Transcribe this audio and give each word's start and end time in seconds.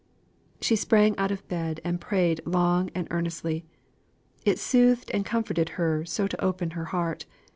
She 0.61 0.75
sprang 0.75 1.15
out 1.19 1.29
of 1.29 1.47
bed 1.47 1.79
and 1.83 2.01
prayed 2.01 2.41
long 2.43 2.89
and 2.95 3.07
earnestly. 3.11 3.65
It 4.43 4.57
soothed 4.57 5.11
and 5.13 5.23
comforted 5.23 5.69
her 5.77 6.05
so 6.05 6.25
to 6.25 6.43
open 6.43 6.71
her 6.71 6.85
heart. 6.85 7.27